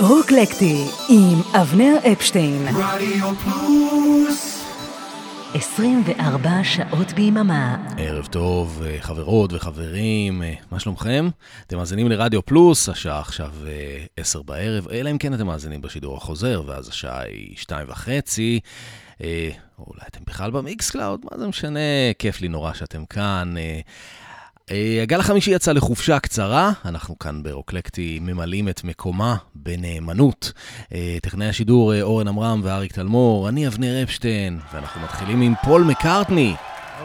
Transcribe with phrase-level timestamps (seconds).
[0.00, 2.66] רוקלקטי עם אבנר אפשטיין.
[2.68, 4.64] רדיו פלוס
[5.54, 7.76] 24 שעות ביממה.
[7.98, 11.28] ערב טוב, אה, חברות וחברים, אה, מה שלומכם?
[11.66, 16.16] אתם מאזינים לרדיו פלוס, השעה עכשיו אה, עשר בערב, אלא אם כן אתם מאזינים בשידור
[16.16, 18.60] החוזר, ואז השעה היא שתיים וחצי.
[19.86, 21.78] אולי אתם בכלל במיקס קלאוד, מה זה משנה,
[22.18, 23.54] כיף לי נורא שאתם כאן.
[23.56, 23.80] אה,
[25.02, 30.52] הגל החמישי יצא לחופשה קצרה, אנחנו כאן ברוקלקטי ממלאים את מקומה בנאמנות.
[30.94, 35.82] אה, טכנאי השידור אה, אורן עמרם ואריק תלמור, אני אבנר אפשטיין, ואנחנו מתחילים עם פול
[35.82, 36.54] מקארטני.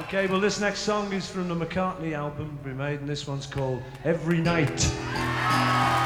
[0.10, 3.48] Okay, well, this next song is from the McCartney album we made, and this one's
[3.48, 6.05] called Every Night.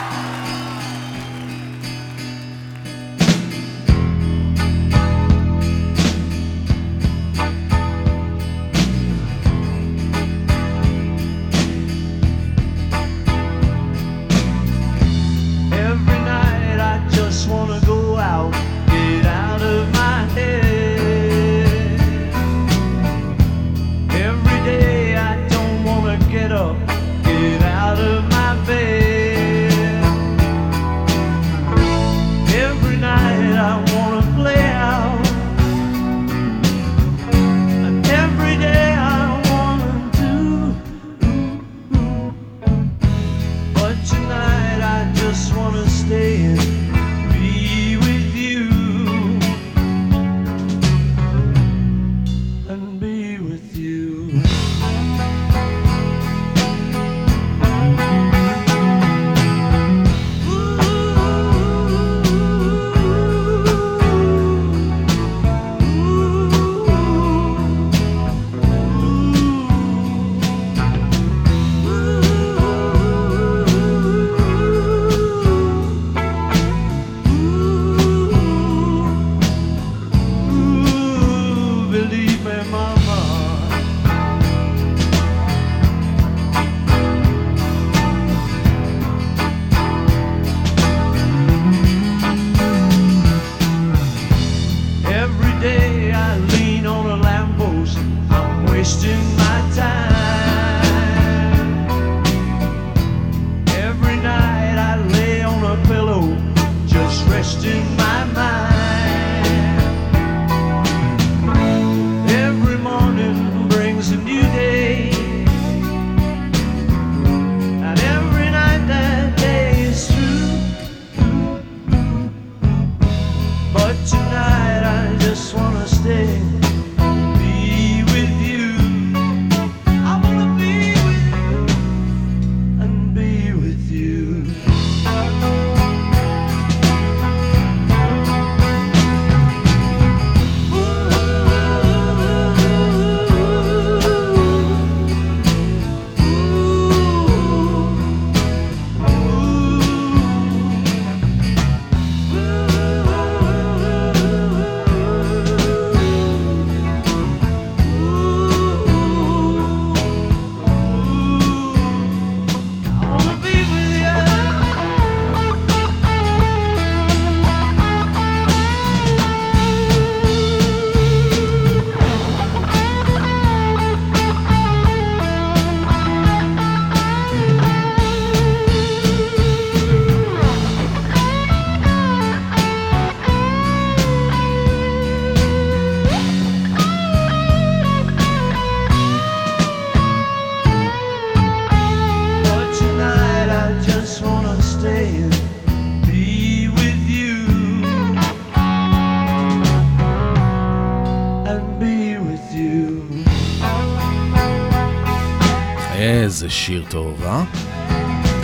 [206.49, 207.43] שיר טוב, אה?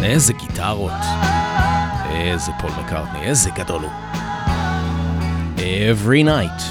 [0.04, 0.92] איזה גיטרות.
[2.10, 3.92] איזה פול מקארטני, איזה גדול הוא.
[5.58, 6.64] Every Night.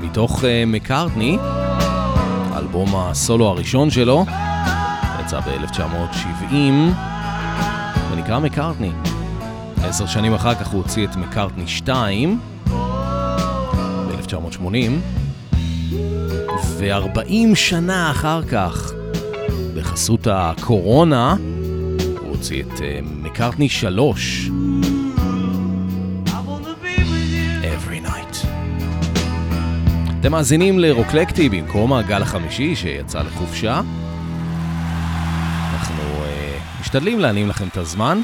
[0.00, 1.38] מתוך uh, מקארטני,
[2.56, 4.24] אלבום הסולו הראשון שלו,
[5.20, 6.54] יצא ב-1970,
[8.12, 8.92] ונקרא מקארטני.
[9.84, 12.40] עשר שנים אחר כך הוא הוציא את מקארטני 2,
[14.08, 14.66] ב-1980,
[16.78, 18.92] ו-40 שנה אחר כך,
[19.90, 21.36] בחסות הקורונה,
[22.20, 24.50] הוא הוציא את uh, מקארטני 3.
[27.62, 28.46] Every night.
[30.20, 33.80] אתם מאזינים לרוקלקטי במקום הגל החמישי שיצא לחופשה.
[35.72, 38.20] אנחנו uh, משתדלים להנים לכם את הזמן.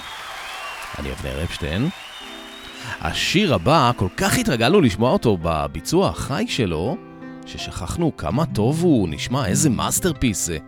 [0.99, 1.89] אני אבנר אפשטיין.
[3.01, 6.97] השיר הבא, כל כך התרגלנו לשמוע אותו בביצוע החי שלו,
[7.47, 10.59] ששכחנו כמה טוב הוא נשמע, איזה מאסטרפיס זה.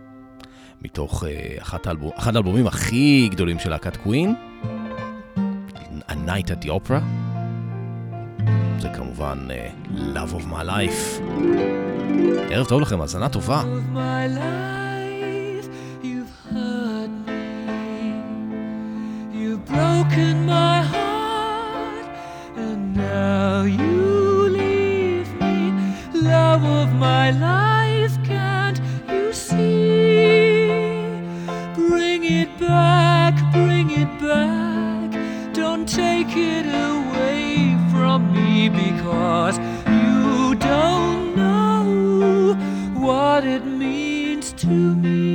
[0.81, 4.35] מתוך uh, אחד, האלבום, אחד האלבומים הכי גדולים של להקת קווין,
[6.09, 7.01] A Night at the Opera.
[8.79, 11.21] זה כמובן uh, Love of My Life.
[12.49, 13.63] ערב טוב לכם, האזנה טובה.
[26.79, 27.78] of my life
[32.29, 35.09] it back bring it back.
[35.53, 42.53] Don't take it away from me because you don't know
[42.99, 45.28] what it means to me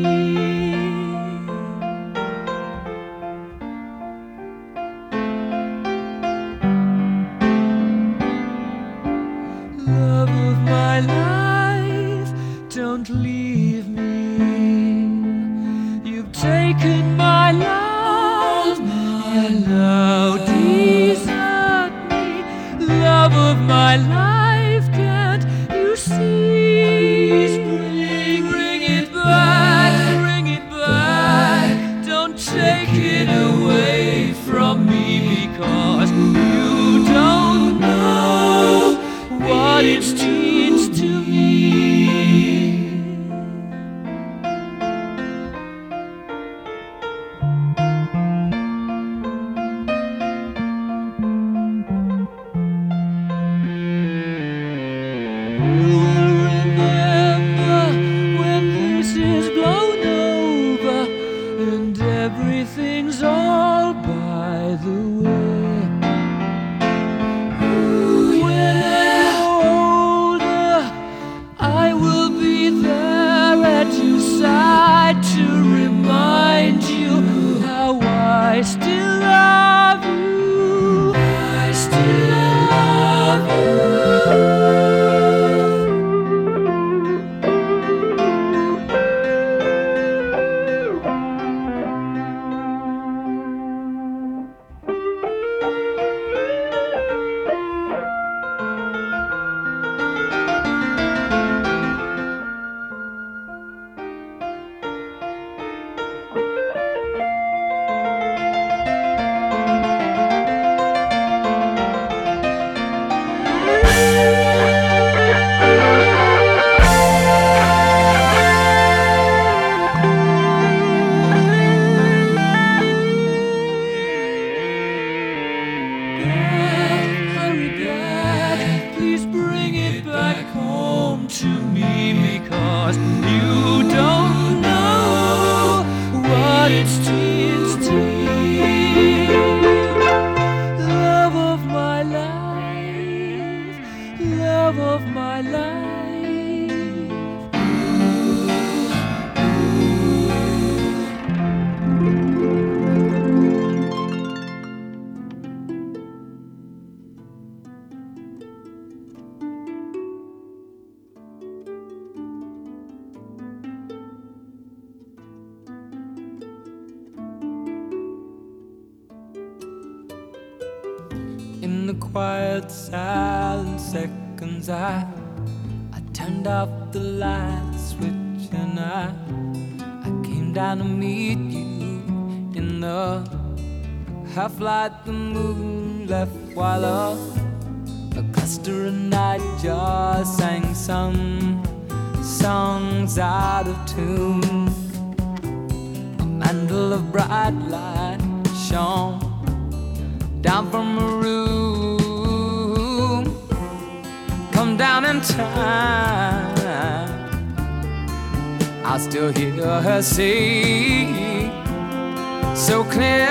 [212.65, 213.29] so clear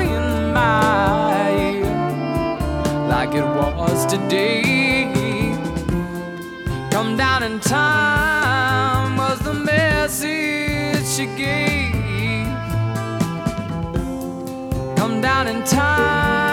[0.00, 5.54] in my ear, like it was today.
[6.90, 12.48] Come down in time was the message she gave.
[14.96, 16.43] Come down in time.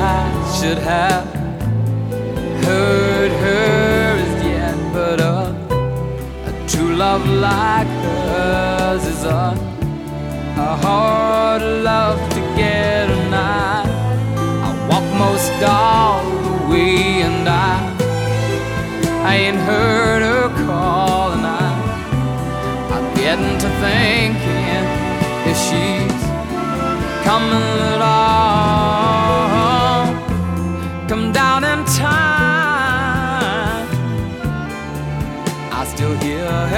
[0.00, 1.26] I should have
[2.64, 5.50] heard her yet, but a,
[6.46, 9.58] a true love like hers is a,
[10.56, 13.82] a hard love to get, and I,
[14.66, 17.74] I walk most all the way, and I,
[19.28, 21.72] I ain't heard her call, and I,
[22.94, 24.84] I'm getting to thinking
[25.50, 26.22] if she's
[27.24, 29.07] coming at all.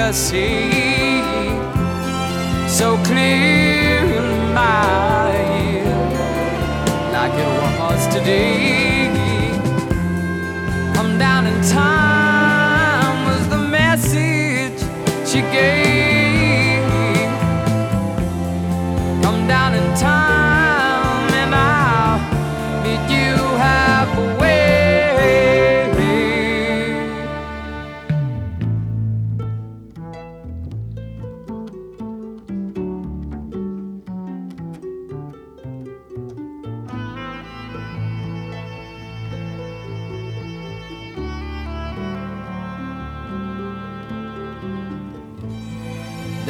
[0.01, 1.21] Her sing
[2.67, 5.29] so clear in my
[5.69, 5.95] ear,
[7.15, 9.11] like it was today.
[10.95, 12.10] Come down in time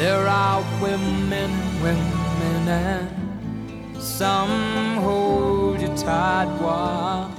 [0.01, 3.09] There are women, women, and
[4.19, 7.31] some hold you tight while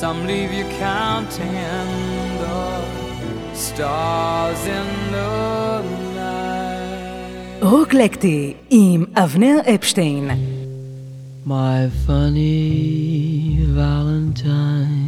[0.00, 1.88] some leave you counting
[2.42, 2.62] the
[3.54, 5.82] stars in the
[6.14, 7.62] night.
[7.62, 10.30] רוקלקטי עם אבנר אפשטיין.
[11.46, 14.99] My funny Valentine,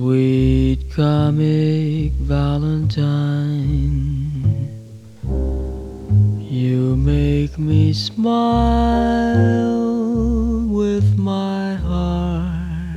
[0.00, 3.60] sweet comic Valentine,
[6.40, 8.24] you make me smile
[10.68, 12.96] with my heart.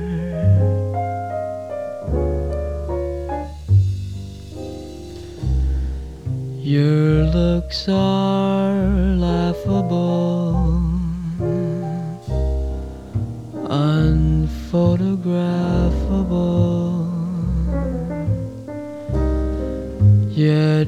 [6.62, 8.88] Your looks are
[9.26, 10.43] laughable,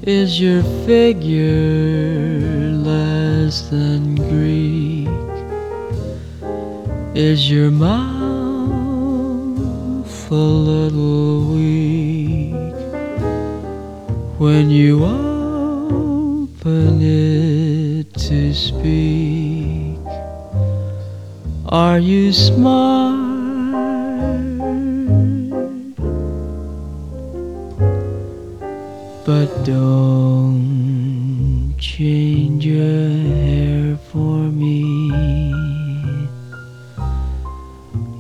[0.02, 5.09] Is your figure less than Greek?
[7.14, 8.00] Is your mouth
[10.30, 12.54] a little weak
[14.38, 15.29] when you open
[18.80, 19.99] speak?
[21.68, 23.20] Are you smart?
[29.26, 30.54] But don't
[31.78, 35.10] change your hair for me.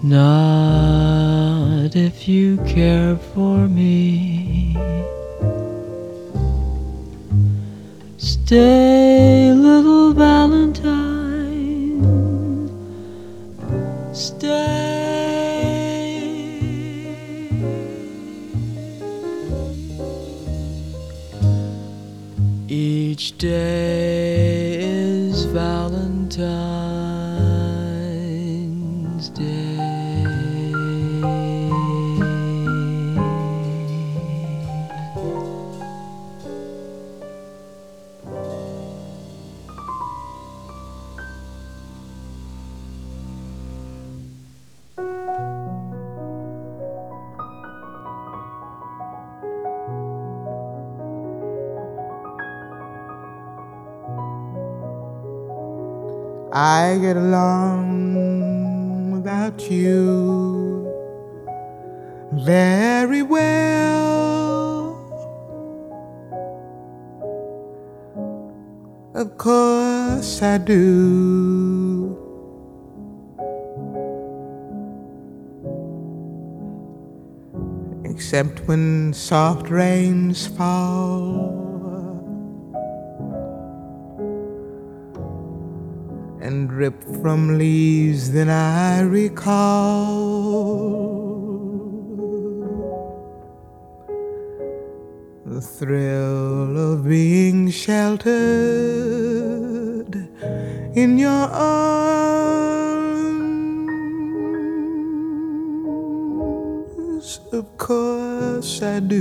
[0.02, 4.76] Not if you care for me.
[8.18, 8.79] Stay,
[78.70, 81.58] when soft rains fall.
[86.40, 89.50] and drip from leaves, then I recall
[95.44, 98.30] the thrill of being sheltered
[100.94, 101.89] in your arms.
[108.70, 109.18] Course I do.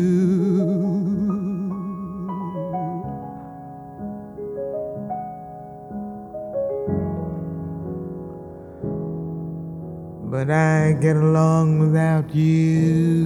[10.30, 13.26] But I get along without you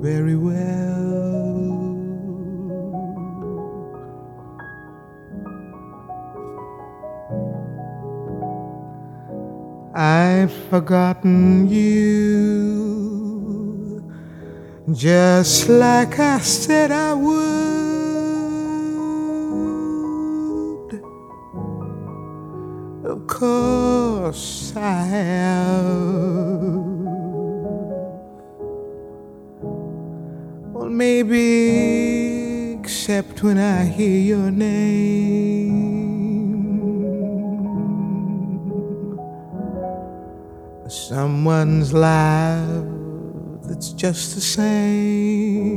[0.00, 0.60] very well.
[9.94, 12.81] I've forgotten you
[14.94, 17.42] just like I said I would.
[23.04, 25.52] Of course I have.
[30.72, 35.92] Well, maybe except when I hear your name.
[40.88, 42.91] Someone's life
[43.72, 45.72] that's just the same.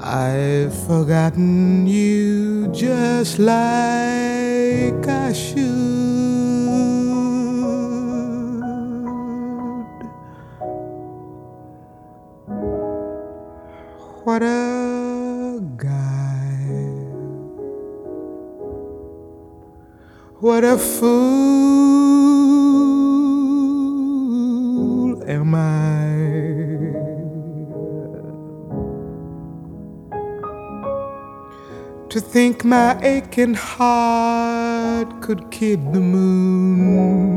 [0.00, 5.60] I've forgotten you just like I should.
[14.24, 16.30] What a guy.
[20.40, 22.39] What a fool
[25.30, 26.50] am I
[32.08, 37.30] to think my aching heart could kid the moon.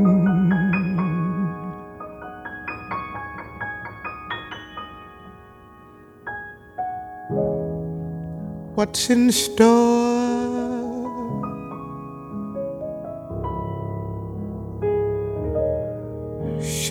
[8.74, 9.83] What's in store?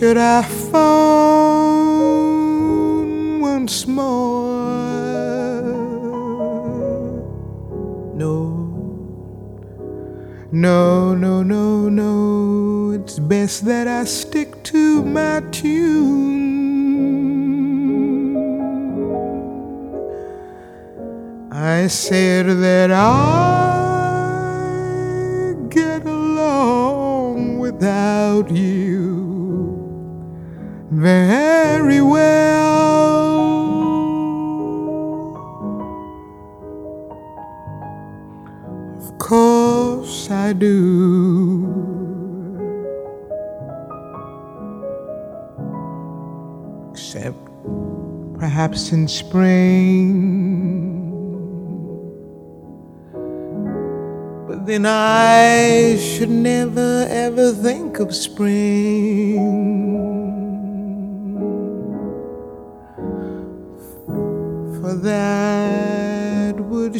[0.04, 1.80] Should I phone
[3.40, 4.52] once more?
[8.14, 8.36] No,
[10.52, 12.92] no, no, no, no.
[12.92, 16.34] It's best that I stick to my tune.
[21.50, 23.06] I said that I
[25.70, 29.03] get along without you
[31.04, 32.64] very well.
[38.98, 40.72] Of course I do.
[46.92, 47.38] Except
[48.40, 50.32] perhaps in spring.
[54.48, 59.33] But then I should never ever think of spring.
[66.94, 67.00] That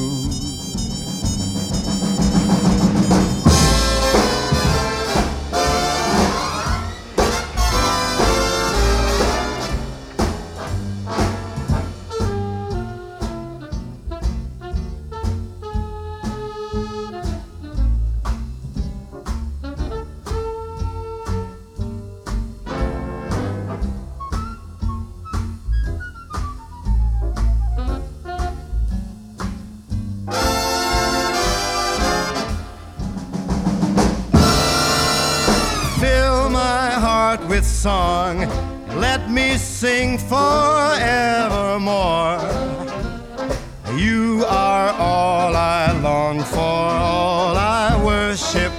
[46.33, 48.71] Long for, all I worship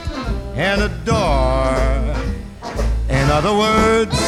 [0.57, 2.15] and adore.
[3.11, 4.22] In other words,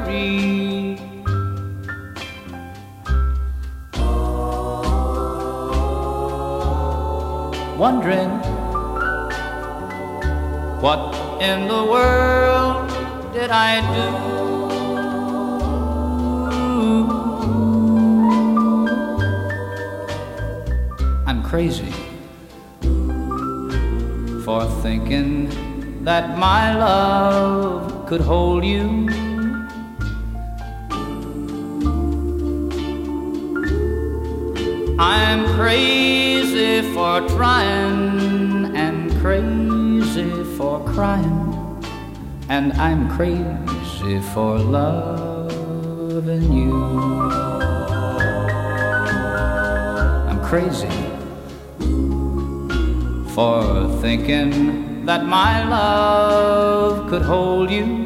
[0.00, 0.98] worry?
[7.78, 8.30] Wondering
[10.80, 12.88] what in the world
[13.32, 14.08] did I do?
[21.26, 21.92] I'm crazy
[24.44, 25.48] for thinking
[26.04, 29.23] that my love could hold you.
[34.96, 41.82] I'm crazy for trying and crazy for crying,
[42.48, 46.76] and I'm crazy for loving you.
[50.30, 50.86] I'm crazy
[53.34, 58.03] for thinking that my love could hold you.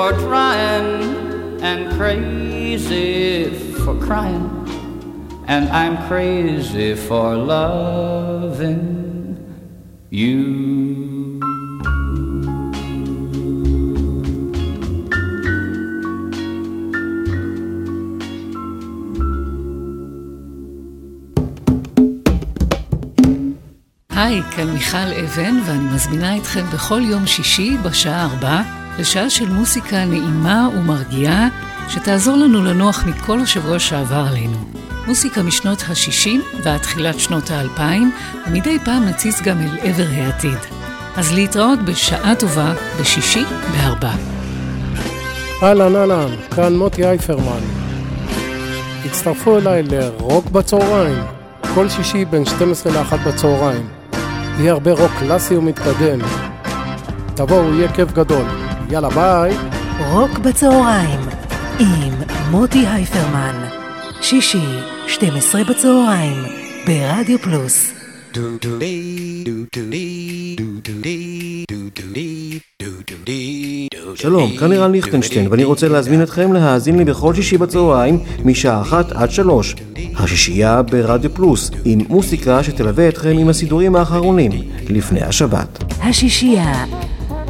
[0.00, 3.50] For trying and crazy
[3.82, 4.46] for crying,
[5.46, 8.86] and I'm crazy for loving
[10.10, 10.40] you.
[24.10, 30.04] היי, כאן מיכל אבן, ואני מזמינה אתכם בכל יום שישי בשעה ארבע לשעה של מוסיקה
[30.04, 31.48] נעימה ומרגיעה,
[31.88, 34.56] שתעזור לנו לנוח מכל השבוע שעבר עלינו.
[35.06, 37.80] מוסיקה משנות ה-60 ועד תחילת שנות ה-2000,
[38.46, 40.58] ומדי פעם נציץ גם אל עבר העתיד.
[41.16, 44.12] אז להתראות בשעה טובה בשישי בארבע.
[45.62, 47.62] אהלן אהלן, כאן מוטי אייפרמן.
[49.04, 51.22] הצטרפו אליי לרוק בצהריים,
[51.74, 53.88] כל שישי בין 12 ל-1 בצהריים.
[54.58, 56.18] יהיה הרבה רוק קלאסי ומתקדם.
[57.34, 58.69] תבואו, יהיה כיף גדול.
[58.90, 59.52] יאללה ביי.
[60.10, 61.20] רוק בצהריים
[61.78, 62.12] עם
[62.50, 63.64] מוטי הייפרמן.
[64.20, 66.36] שישי, 12 בצהריים,
[66.86, 67.92] ברדיו פלוס.
[74.14, 79.12] שלום, כאן לירן ליכטנשטיין, ואני רוצה להזמין אתכם להאזין לי בכל שישי בצהריים, משעה אחת
[79.12, 79.74] עד שלוש.
[80.16, 84.50] השישייה ברדיו פלוס, עם מוסיקה שתלווה אתכם עם הסידורים האחרונים,
[84.88, 85.84] לפני השבת.
[86.02, 86.84] השישייה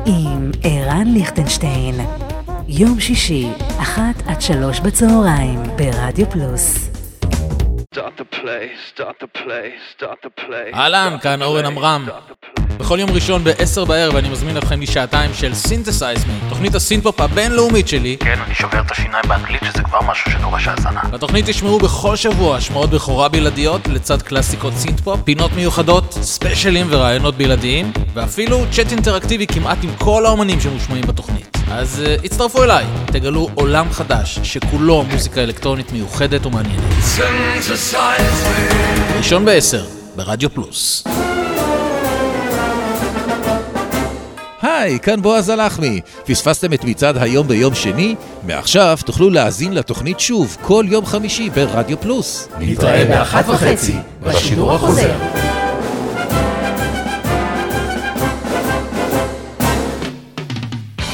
[0.07, 1.95] עם ערן ליכטנשטיין.
[2.69, 3.49] יום שישי,
[3.81, 6.91] אחת עד שלוש בצהריים, ברדיו פלוס.
[7.95, 10.75] Start the play, start the play, start the play.
[10.75, 12.07] אהלן, כאן אורן עמרם.
[12.81, 17.89] בכל יום ראשון ב-10 בערב אני מזמין אתכם לשעתיים של סינתסייז מי, תוכנית הסינפופ הבינלאומית
[17.89, 18.17] שלי.
[18.21, 21.01] כן, אני שובר את השיניים באנגלית שזה כבר משהו שדורש האזנה.
[21.11, 27.93] בתוכנית תשמעו בכל שבוע השמעות בכורה בלעדיות לצד קלאסיקות סינתפופ, פינות מיוחדות, ספיישלים ורעיונות בלעדיים,
[28.15, 31.57] ואפילו צ'אט אינטראקטיבי כמעט עם כל האומנים שמושמעים בתוכנית.
[31.71, 36.83] אז uh, הצטרפו אליי, תגלו עולם חדש שכולו מוזיקה אלקטרונית מיוחדת ומעניינת.
[39.17, 39.85] ראשון בעשר,
[40.17, 41.05] ברדיו פלוס.
[44.63, 46.01] היי, כאן בועז הלחמי.
[46.27, 48.15] פספסתם את מצעד היום ביום שני?
[48.47, 52.49] מעכשיו תוכלו להאזין לתוכנית שוב כל יום חמישי ברדיו פלוס.
[52.61, 55.17] נתראה באחת וחצי בשידור החוזר.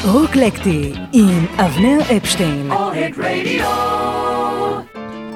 [0.04, 2.70] רוקלקטי עם אבנר אפשטיין.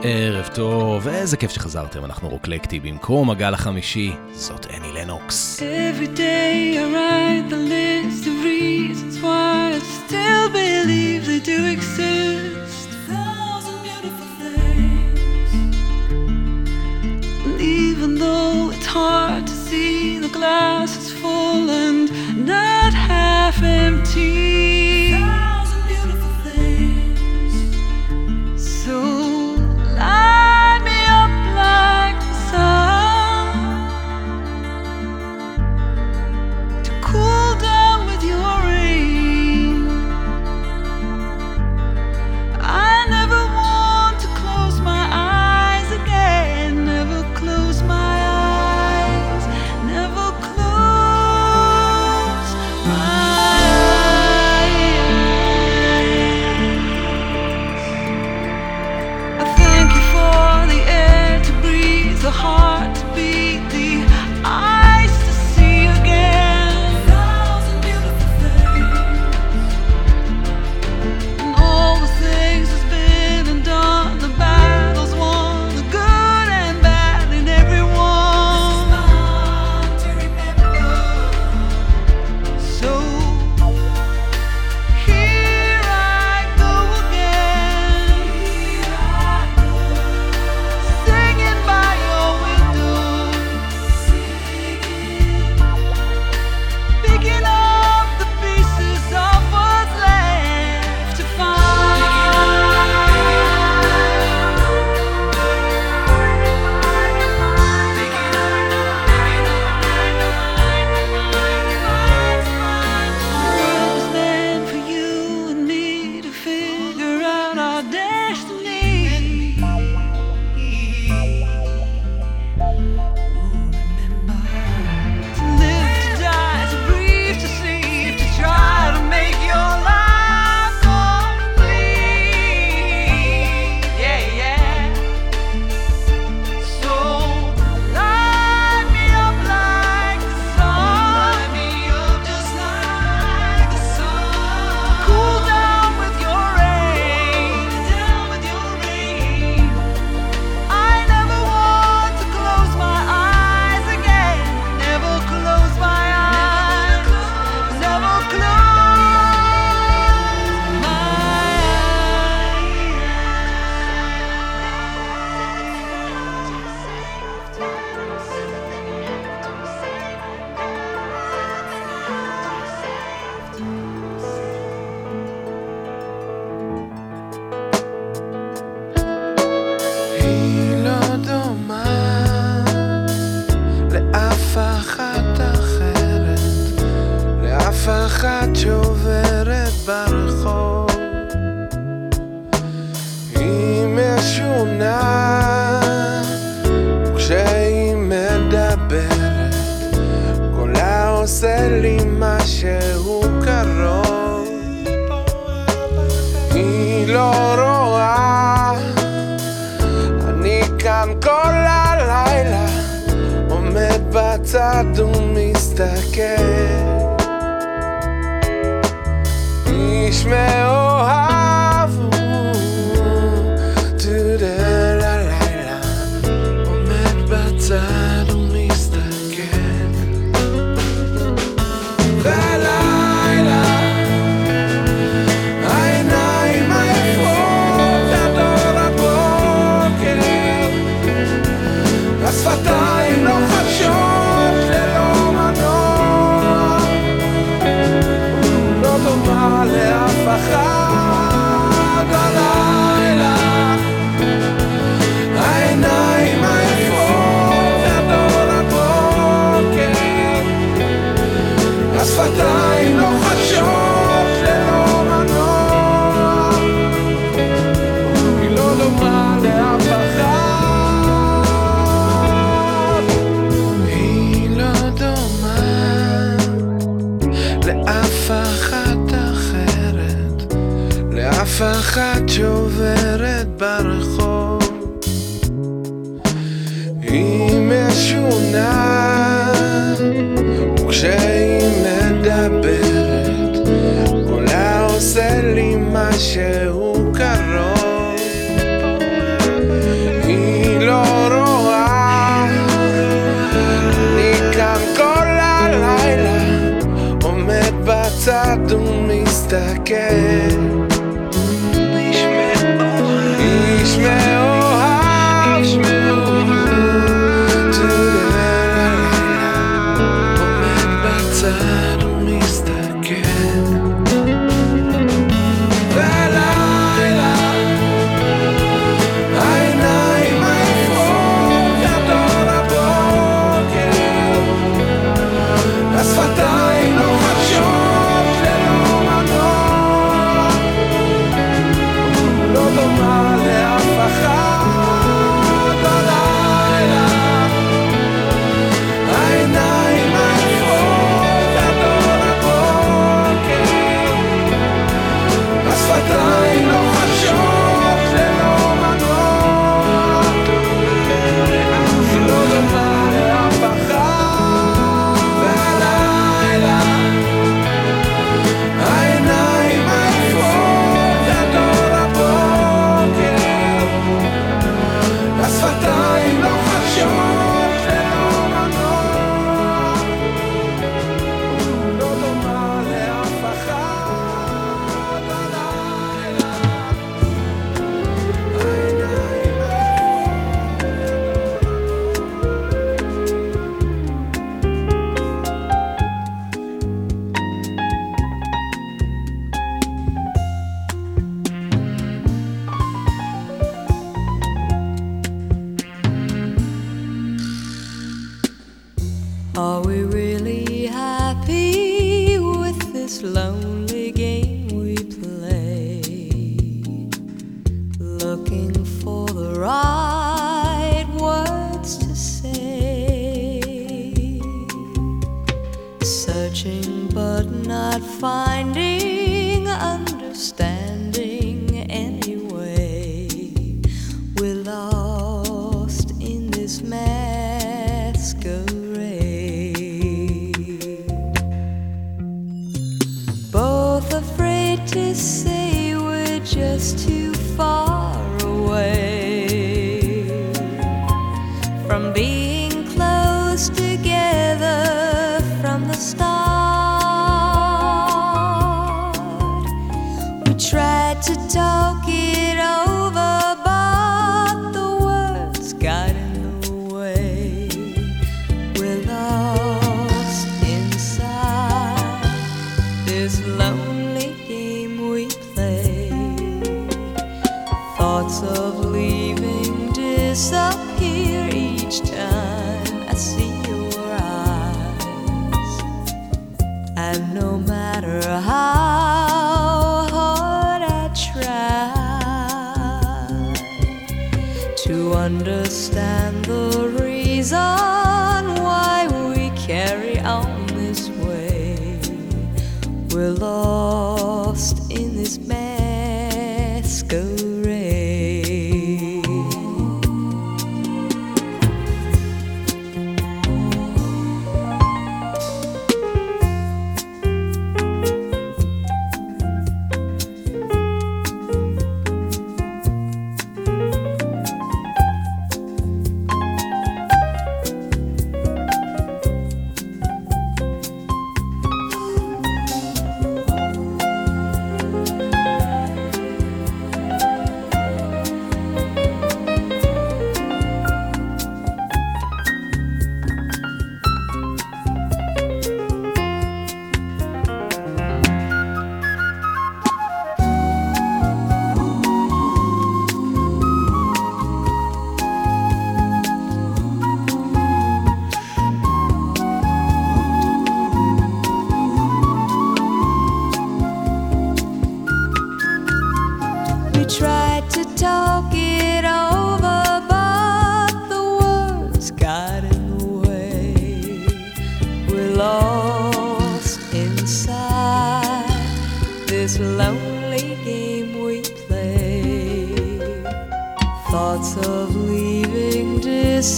[0.03, 2.81] ערב טוב, איזה כיף שחזרתם, אנחנו רוקלקטי.
[2.81, 5.61] במקום הגל החמישי, זאת אני לנוקס.
[5.61, 7.80] Every day I write the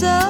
[0.01, 0.22] leaving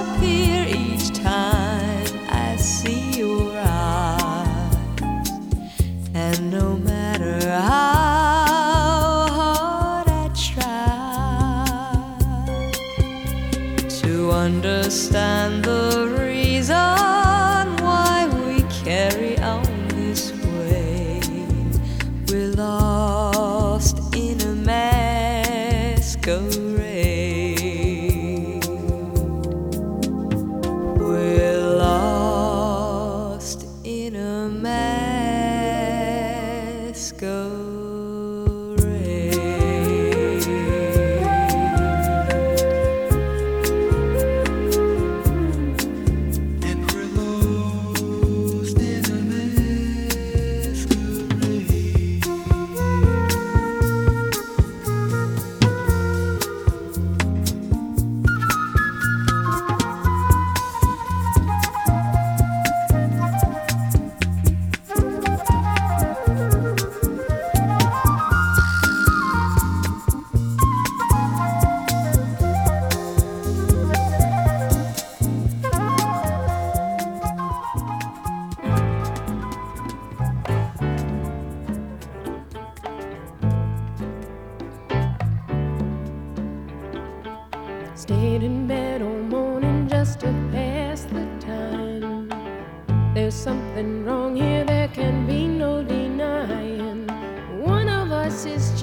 [98.46, 98.82] of us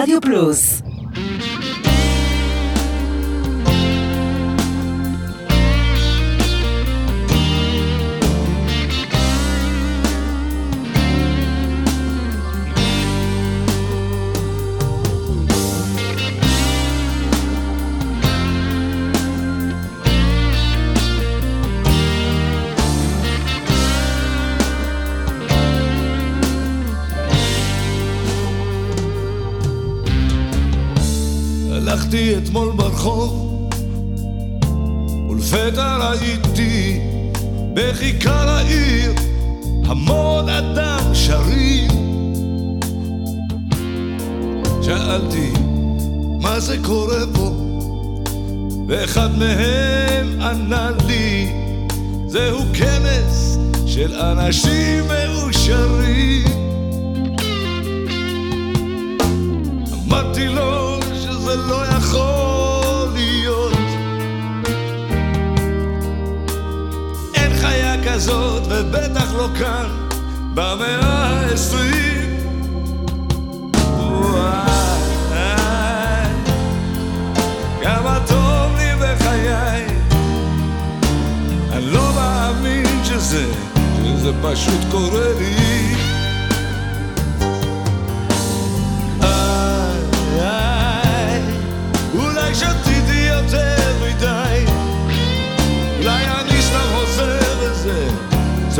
[0.00, 0.79] Rádio Plus.
[32.42, 33.68] אתמול ברחוב,
[35.30, 37.00] ולפתע ראיתי
[37.74, 39.12] בכיכר העיר
[39.84, 41.90] המון אדם שרים.
[44.82, 45.52] שאלתי,
[46.40, 47.50] מה זה קורה פה?
[48.88, 51.52] ואחד מהם ענה לי,
[52.26, 56.44] זהו כנס של אנשים מאושרים.
[60.06, 60.89] אמרתי לו
[61.50, 63.72] שזה לא יכול להיות.
[67.34, 69.86] אין חיה כזאת, ובטח לא כאן,
[70.54, 72.30] במאה העשרים.
[77.82, 78.18] כמה
[81.92, 82.20] לא
[84.42, 85.99] פשוט קורה לי.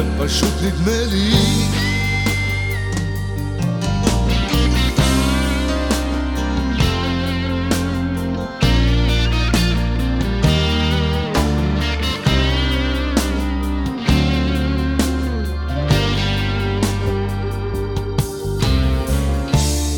[0.01, 1.35] זה פשוט נדמה לי.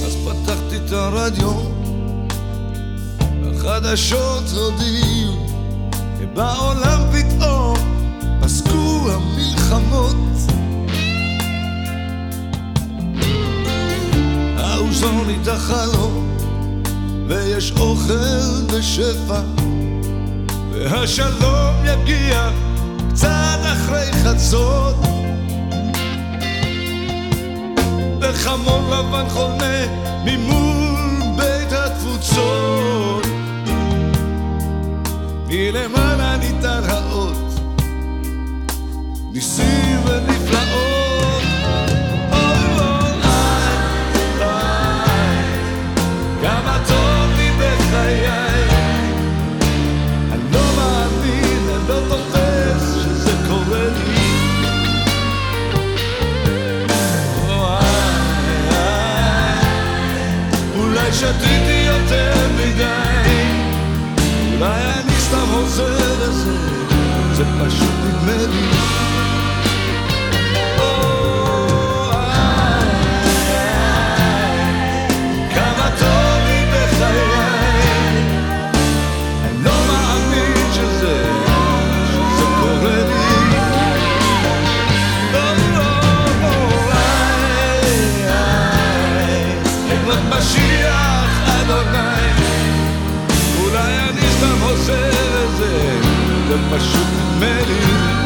[0.05, 1.53] אז פתחתי את הרדיו,
[3.57, 5.47] החדשות הודיעו,
[6.35, 7.12] בעולם
[15.03, 16.37] האוזון את החלום,
[17.29, 19.41] ויש אוכל בשפע,
[20.73, 22.51] והשלום יגיע
[23.11, 24.97] קצת אחרי חצות.
[28.21, 29.87] וחמור לבן חונה
[30.25, 33.27] ממול בית התפוצות.
[35.49, 37.61] מלמעלה ניתן האות,
[39.33, 40.32] ניסים ונפלאות.
[96.53, 96.99] 怎么是
[97.41, 98.22] 美丽？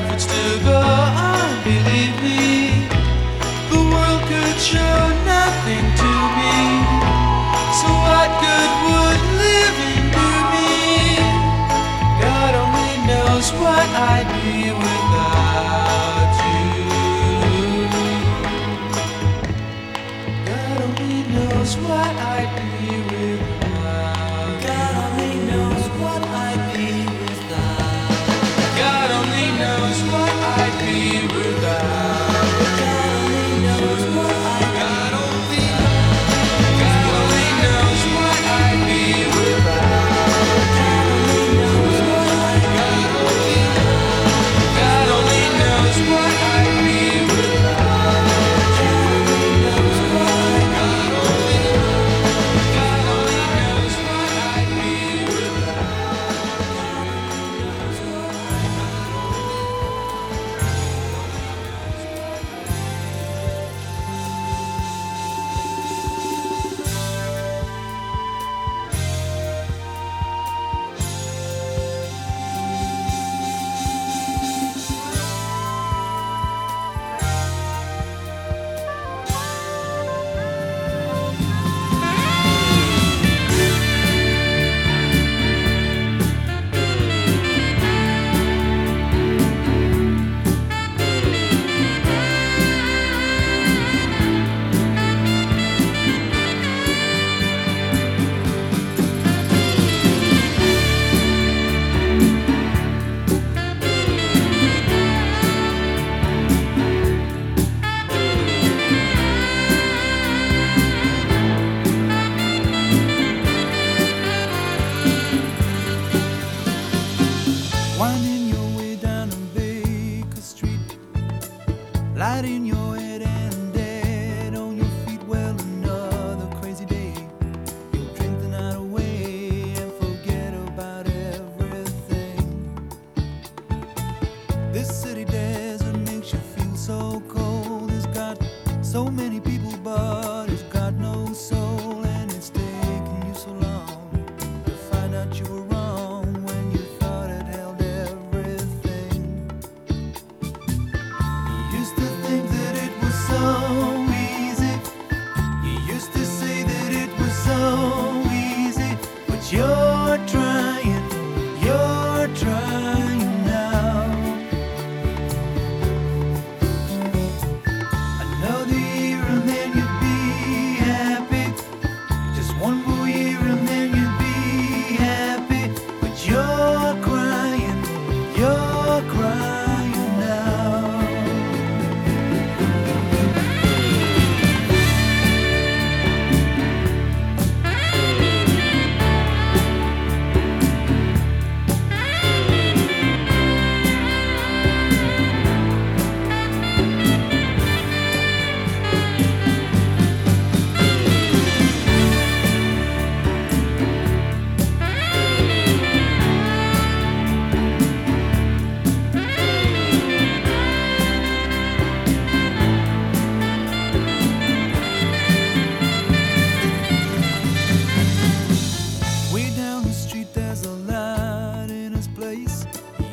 [0.00, 1.09] backwards to go.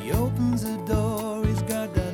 [0.01, 2.06] He opens the door, he's got that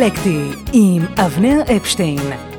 [0.00, 2.49] רוקלקטי עם אבנר אפשטיין.